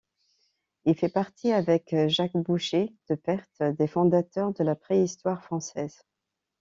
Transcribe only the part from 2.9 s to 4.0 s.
de Perthes des